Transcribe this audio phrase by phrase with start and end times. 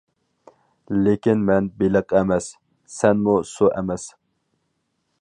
[1.07, 2.49] لېكىن مەن بېلىق ئەمەس،
[2.97, 4.11] سەنمۇ سۇ ئەمەس.